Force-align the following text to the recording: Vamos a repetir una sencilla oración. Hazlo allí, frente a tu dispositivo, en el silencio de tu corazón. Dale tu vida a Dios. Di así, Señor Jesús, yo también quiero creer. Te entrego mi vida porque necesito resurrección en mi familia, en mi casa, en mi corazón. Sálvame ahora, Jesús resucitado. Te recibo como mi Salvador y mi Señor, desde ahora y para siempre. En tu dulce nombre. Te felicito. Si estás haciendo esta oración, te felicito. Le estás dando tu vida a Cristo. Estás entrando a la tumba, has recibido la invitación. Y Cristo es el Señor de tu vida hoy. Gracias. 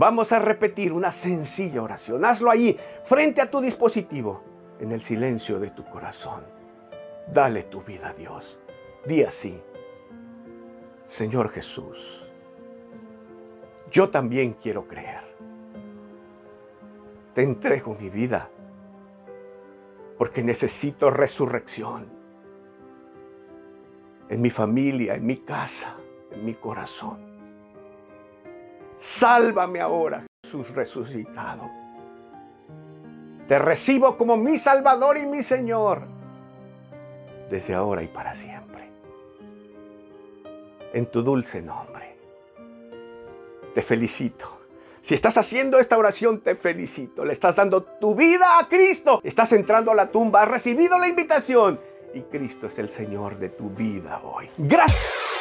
Vamos 0.00 0.32
a 0.32 0.38
repetir 0.38 0.94
una 0.94 1.12
sencilla 1.12 1.82
oración. 1.82 2.24
Hazlo 2.24 2.50
allí, 2.50 2.74
frente 3.04 3.42
a 3.42 3.50
tu 3.50 3.60
dispositivo, 3.60 4.42
en 4.78 4.92
el 4.92 5.02
silencio 5.02 5.60
de 5.60 5.72
tu 5.72 5.84
corazón. 5.84 6.42
Dale 7.30 7.64
tu 7.64 7.82
vida 7.82 8.08
a 8.08 8.12
Dios. 8.14 8.58
Di 9.04 9.22
así, 9.24 9.62
Señor 11.04 11.50
Jesús, 11.50 12.24
yo 13.90 14.08
también 14.08 14.54
quiero 14.54 14.88
creer. 14.88 15.20
Te 17.34 17.42
entrego 17.42 17.94
mi 17.94 18.08
vida 18.08 18.48
porque 20.16 20.42
necesito 20.42 21.10
resurrección 21.10 22.06
en 24.30 24.40
mi 24.40 24.48
familia, 24.48 25.16
en 25.16 25.26
mi 25.26 25.36
casa, 25.36 25.98
en 26.30 26.42
mi 26.42 26.54
corazón. 26.54 27.29
Sálvame 29.00 29.80
ahora, 29.80 30.26
Jesús 30.44 30.74
resucitado. 30.74 31.70
Te 33.48 33.58
recibo 33.58 34.18
como 34.18 34.36
mi 34.36 34.58
Salvador 34.58 35.16
y 35.16 35.26
mi 35.26 35.42
Señor, 35.42 36.02
desde 37.48 37.74
ahora 37.74 38.02
y 38.02 38.08
para 38.08 38.34
siempre. 38.34 38.90
En 40.92 41.06
tu 41.06 41.22
dulce 41.22 41.62
nombre. 41.62 42.14
Te 43.74 43.80
felicito. 43.80 44.58
Si 45.00 45.14
estás 45.14 45.38
haciendo 45.38 45.78
esta 45.78 45.96
oración, 45.96 46.40
te 46.40 46.54
felicito. 46.54 47.24
Le 47.24 47.32
estás 47.32 47.56
dando 47.56 47.82
tu 47.82 48.14
vida 48.14 48.58
a 48.58 48.68
Cristo. 48.68 49.20
Estás 49.24 49.52
entrando 49.54 49.92
a 49.92 49.94
la 49.94 50.10
tumba, 50.10 50.42
has 50.42 50.48
recibido 50.48 50.98
la 50.98 51.08
invitación. 51.08 51.80
Y 52.12 52.20
Cristo 52.22 52.66
es 52.66 52.78
el 52.78 52.90
Señor 52.90 53.38
de 53.38 53.48
tu 53.48 53.70
vida 53.70 54.20
hoy. 54.22 54.50
Gracias. 54.58 55.39